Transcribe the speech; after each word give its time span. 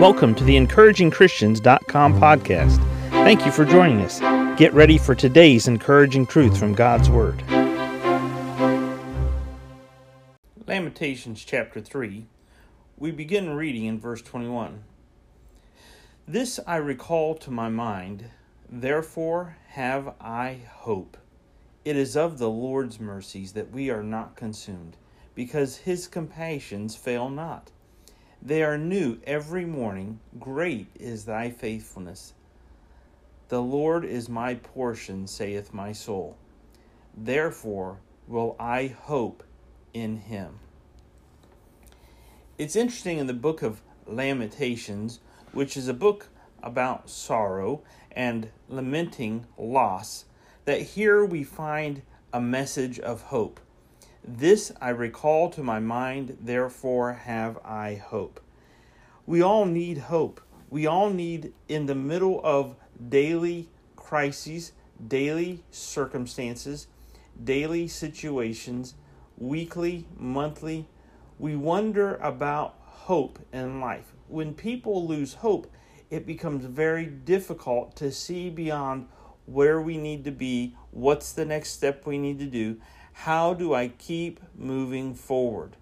Welcome 0.00 0.34
to 0.34 0.44
the 0.44 0.56
encouragingchristians.com 0.56 2.20
podcast. 2.20 2.78
Thank 3.10 3.46
you 3.46 3.52
for 3.52 3.64
joining 3.64 4.00
us. 4.00 4.18
Get 4.58 4.74
ready 4.74 4.98
for 4.98 5.14
today's 5.14 5.68
encouraging 5.68 6.26
truth 6.26 6.58
from 6.58 6.74
God's 6.74 7.08
Word. 7.08 7.40
Lamentations 10.66 11.44
chapter 11.44 11.80
3. 11.80 12.26
We 12.98 13.12
begin 13.12 13.50
reading 13.50 13.84
in 13.84 14.00
verse 14.00 14.20
21. 14.20 14.82
This 16.26 16.58
I 16.66 16.76
recall 16.76 17.36
to 17.36 17.52
my 17.52 17.68
mind, 17.68 18.30
therefore 18.68 19.56
have 19.68 20.14
I 20.20 20.62
hope. 20.70 21.16
It 21.84 21.96
is 21.96 22.16
of 22.16 22.38
the 22.38 22.50
Lord's 22.50 22.98
mercies 22.98 23.52
that 23.52 23.70
we 23.70 23.90
are 23.90 24.02
not 24.02 24.34
consumed, 24.34 24.96
because 25.36 25.76
his 25.76 26.08
compassions 26.08 26.96
fail 26.96 27.30
not. 27.30 27.70
They 28.44 28.62
are 28.62 28.76
new 28.76 29.18
every 29.26 29.64
morning. 29.64 30.20
Great 30.38 30.88
is 31.00 31.24
thy 31.24 31.48
faithfulness. 31.48 32.34
The 33.48 33.62
Lord 33.62 34.04
is 34.04 34.28
my 34.28 34.54
portion, 34.54 35.26
saith 35.26 35.72
my 35.72 35.92
soul. 35.92 36.36
Therefore 37.16 38.00
will 38.28 38.54
I 38.60 38.88
hope 38.88 39.44
in 39.94 40.18
him. 40.18 40.58
It's 42.58 42.76
interesting 42.76 43.16
in 43.16 43.28
the 43.28 43.32
book 43.32 43.62
of 43.62 43.80
Lamentations, 44.06 45.20
which 45.52 45.74
is 45.74 45.88
a 45.88 45.94
book 45.94 46.28
about 46.62 47.08
sorrow 47.08 47.82
and 48.12 48.50
lamenting 48.68 49.46
loss, 49.56 50.26
that 50.66 50.82
here 50.82 51.24
we 51.24 51.44
find 51.44 52.02
a 52.32 52.42
message 52.42 53.00
of 53.00 53.22
hope. 53.22 53.58
This 54.26 54.72
I 54.80 54.88
recall 54.88 55.50
to 55.50 55.62
my 55.62 55.80
mind, 55.80 56.38
therefore 56.40 57.12
have 57.12 57.58
I 57.62 57.96
hope. 57.96 58.40
We 59.26 59.42
all 59.42 59.66
need 59.66 59.98
hope. 59.98 60.40
We 60.70 60.86
all 60.86 61.10
need, 61.10 61.52
in 61.68 61.84
the 61.84 61.94
middle 61.94 62.40
of 62.42 62.74
daily 63.10 63.68
crises, 63.96 64.72
daily 65.06 65.62
circumstances, 65.70 66.86
daily 67.42 67.86
situations, 67.86 68.94
weekly, 69.36 70.06
monthly, 70.16 70.88
we 71.38 71.54
wonder 71.54 72.14
about 72.16 72.76
hope 72.80 73.38
in 73.52 73.78
life. 73.78 74.14
When 74.28 74.54
people 74.54 75.06
lose 75.06 75.34
hope, 75.34 75.70
it 76.08 76.26
becomes 76.26 76.64
very 76.64 77.04
difficult 77.04 77.94
to 77.96 78.10
see 78.10 78.48
beyond 78.48 79.06
where 79.44 79.82
we 79.82 79.98
need 79.98 80.24
to 80.24 80.30
be, 80.30 80.74
what's 80.92 81.32
the 81.32 81.44
next 81.44 81.70
step 81.70 82.06
we 82.06 82.16
need 82.16 82.38
to 82.38 82.46
do, 82.46 82.80
how 83.14 83.54
do 83.54 83.72
I 83.72 83.88
keep 83.88 84.40
moving 84.56 85.14
forward? 85.14 85.76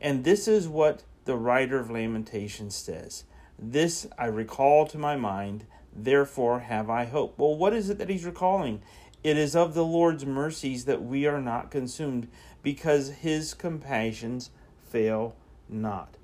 And 0.00 0.24
this 0.24 0.48
is 0.48 0.66
what 0.66 1.04
the 1.24 1.36
writer 1.36 1.78
of 1.78 1.90
Lamentations 1.90 2.74
says. 2.74 3.24
This 3.58 4.06
I 4.18 4.26
recall 4.26 4.86
to 4.86 4.98
my 4.98 5.14
mind, 5.16 5.66
therefore 5.94 6.60
have 6.60 6.88
I 6.88 7.04
hope. 7.04 7.38
Well, 7.38 7.54
what 7.54 7.74
is 7.74 7.90
it 7.90 7.98
that 7.98 8.08
he's 8.08 8.24
recalling? 8.24 8.82
It 9.22 9.36
is 9.36 9.54
of 9.54 9.74
the 9.74 9.84
Lord's 9.84 10.24
mercies 10.24 10.86
that 10.86 11.02
we 11.02 11.26
are 11.26 11.40
not 11.40 11.70
consumed, 11.70 12.28
because 12.62 13.10
his 13.10 13.52
compassions 13.54 14.50
fail 14.88 15.36
not. 15.68 16.16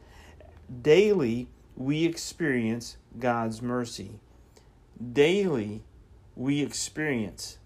Daily, 0.83 1.49
we 1.77 2.07
experience 2.07 2.97
God's 3.19 3.61
mercy. 3.61 4.19
Daily, 5.13 5.83
we 6.35 6.63
experience 6.63 7.59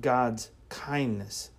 God's 0.00 0.50
kindness. 0.68 1.50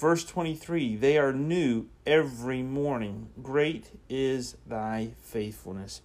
Verse 0.00 0.24
23 0.24 0.96
They 0.96 1.18
are 1.18 1.34
new 1.34 1.88
every 2.06 2.62
morning. 2.62 3.28
Great 3.42 3.90
is 4.08 4.56
thy 4.66 5.10
faithfulness. 5.20 6.00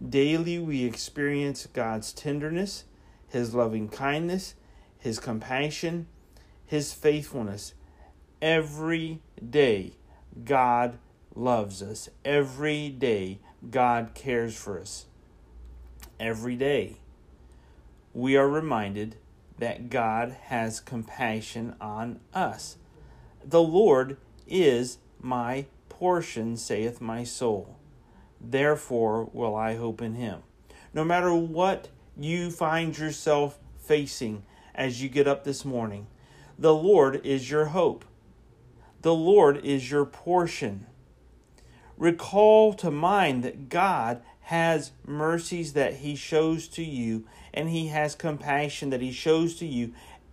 Daily 0.00 0.60
we 0.60 0.84
experience 0.84 1.66
God's 1.66 2.12
tenderness, 2.12 2.84
His 3.26 3.52
loving 3.52 3.88
kindness, 3.88 4.54
His 4.96 5.18
compassion, 5.18 6.06
His 6.64 6.92
faithfulness. 6.92 7.74
Every 8.40 9.20
day, 9.50 9.94
God 10.44 10.98
loves 11.34 11.82
us. 11.82 12.08
Every 12.24 12.90
day, 12.90 13.40
God 13.68 14.12
cares 14.14 14.56
for 14.56 14.78
us. 14.78 15.06
Every 16.20 16.54
day, 16.54 16.98
we 18.14 18.36
are 18.36 18.48
reminded 18.48 19.16
that 19.58 19.90
God 19.90 20.36
has 20.44 20.78
compassion 20.78 21.74
on 21.80 22.20
us. 22.32 22.76
The 23.44 23.62
Lord 23.62 24.16
is 24.46 24.98
my 25.20 25.66
portion, 25.88 26.56
saith 26.56 27.00
my 27.00 27.24
soul. 27.24 27.76
Therefore 28.40 29.30
will 29.32 29.54
I 29.54 29.76
hope 29.76 30.02
in 30.02 30.14
him. 30.14 30.42
No 30.94 31.04
matter 31.04 31.34
what 31.34 31.88
you 32.16 32.50
find 32.50 32.96
yourself 32.96 33.58
facing 33.78 34.42
as 34.74 35.02
you 35.02 35.08
get 35.08 35.26
up 35.26 35.44
this 35.44 35.64
morning, 35.64 36.06
the 36.58 36.74
Lord 36.74 37.24
is 37.24 37.50
your 37.50 37.66
hope. 37.66 38.04
The 39.02 39.14
Lord 39.14 39.64
is 39.64 39.90
your 39.90 40.04
portion. 40.04 40.86
Recall 41.96 42.72
to 42.74 42.90
mind 42.90 43.42
that 43.42 43.68
God 43.68 44.22
has 44.42 44.92
mercies 45.06 45.72
that 45.72 45.94
He 45.94 46.14
shows 46.14 46.68
to 46.68 46.82
you, 46.82 47.24
and 47.54 47.68
He 47.68 47.88
has 47.88 48.14
compassion 48.14 48.90
that 48.90 49.00
He 49.00 49.12
shows 49.12 49.54
to 49.56 49.66
you 49.66 49.92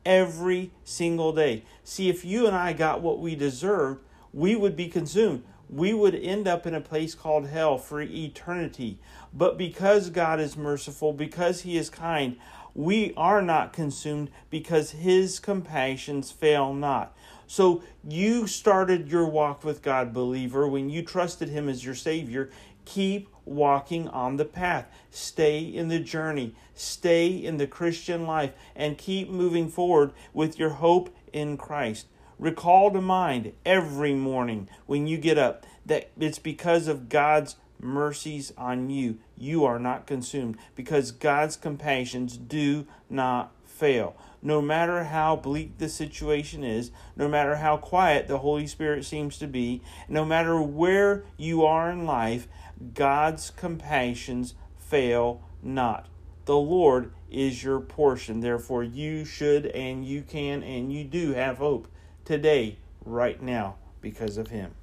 every 0.10 0.72
single 0.84 1.32
day. 1.32 1.64
See, 1.84 2.10
if 2.10 2.26
you 2.26 2.48
and 2.48 2.56
I 2.56 2.74
got 2.74 3.02
what 3.02 3.20
we 3.20 3.36
deserved, 3.36 4.04
we 4.34 4.56
would 4.56 4.76
be 4.76 4.88
consumed. 4.88 5.44
We 5.70 5.94
would 5.94 6.16
end 6.16 6.48
up 6.48 6.66
in 6.66 6.74
a 6.74 6.82
place 6.82 7.14
called 7.14 7.46
hell 7.46 7.78
for 7.78 8.02
eternity. 8.02 8.98
But 9.32 9.56
because 9.56 10.10
God 10.10 10.40
is 10.40 10.58
merciful, 10.58 11.14
because 11.14 11.62
He 11.62 11.78
is 11.78 11.92
kind, 11.92 12.38
we 12.74 13.14
are 13.16 13.44
not 13.44 13.72
consumed 13.72 14.32
because 14.50 14.92
His 14.92 15.40
compassions 15.40 16.32
fail 16.32 16.74
not. 16.74 17.16
So 17.46 17.84
you 18.08 18.48
started 18.48 19.12
your 19.12 19.26
walk 19.28 19.64
with 19.64 19.84
God, 19.84 20.12
believer, 20.12 20.68
when 20.68 20.90
you 20.90 21.04
trusted 21.04 21.50
Him 21.50 21.70
as 21.70 21.86
your 21.86 21.96
Savior. 21.96 22.50
Keep 22.86 23.30
walking 23.46 24.08
on 24.08 24.38
the 24.38 24.46
path. 24.46 24.88
Stay 25.12 25.60
in 25.60 25.88
the 25.88 26.00
journey. 26.00 26.56
Stay 26.74 27.28
in 27.30 27.58
the 27.58 27.68
Christian 27.68 28.26
life 28.26 28.52
and 28.76 28.98
keep 28.98 29.30
moving 29.30 29.70
forward 29.70 30.12
with 30.34 30.60
your 30.60 30.70
hope 30.70 31.14
in 31.34 31.58
Christ. 31.58 32.08
Recall 32.38 32.92
to 32.92 33.02
mind 33.02 33.52
every 33.66 34.14
morning 34.14 34.70
when 34.86 35.08
you 35.08 35.18
get 35.18 35.38
up 35.38 35.66
that 35.86 36.10
it's 36.18 36.40
because 36.40 36.88
of 36.88 37.10
God's 37.10 37.58
mercies 37.82 38.54
on 38.58 38.90
you. 38.90 39.18
You 39.38 39.66
are 39.66 39.80
not 39.80 40.08
consumed 40.08 40.58
because 40.76 41.12
God's 41.12 41.58
compassions 41.58 42.38
do 42.38 42.86
not 43.10 43.52
fail. 43.66 44.16
No 44.42 44.62
matter 44.62 45.06
how 45.06 45.36
bleak 45.36 45.78
the 45.78 45.90
situation 45.90 46.64
is, 46.64 46.92
no 47.16 47.28
matter 47.28 47.58
how 47.58 47.78
quiet 47.78 48.28
the 48.28 48.40
Holy 48.40 48.68
Spirit 48.68 49.04
seems 49.04 49.38
to 49.40 49.48
be, 49.48 49.82
no 50.08 50.24
matter 50.24 50.62
where 50.62 51.24
you 51.38 51.66
are 51.66 51.92
in 51.92 52.06
life, 52.06 52.48
God's 52.94 53.50
compassions 53.52 54.56
fail 54.78 55.42
not. 55.62 56.08
The 56.46 56.58
Lord 56.58 57.12
is 57.30 57.64
your 57.64 57.80
portion. 57.80 58.40
Therefore, 58.40 58.84
you 58.84 59.26
should 59.26 59.68
and 59.68 60.06
you 60.06 60.22
can 60.22 60.64
and 60.64 60.92
you 60.92 61.04
do 61.04 61.34
have 61.34 61.58
hope 61.58 61.88
today, 62.26 62.78
right 63.06 63.42
now, 63.42 63.76
because 64.02 64.38
of 64.38 64.48
Him. 64.48 64.74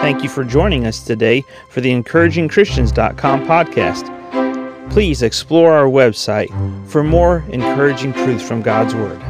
Thank 0.00 0.22
you 0.22 0.28
for 0.28 0.42
joining 0.42 0.86
us 0.86 1.04
today 1.04 1.44
for 1.70 1.80
the 1.80 1.90
encouragingchristians.com 1.90 3.46
podcast. 3.46 4.90
Please 4.90 5.22
explore 5.22 5.72
our 5.72 5.86
website 5.86 6.48
for 6.88 7.04
more 7.04 7.44
encouraging 7.50 8.12
truths 8.14 8.46
from 8.46 8.62
God's 8.62 8.94
Word. 8.94 9.20